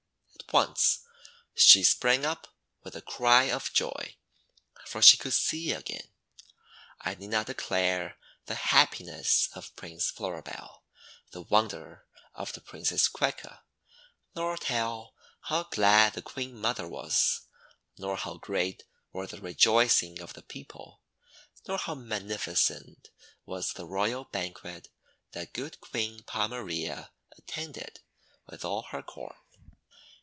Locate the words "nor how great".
17.97-18.83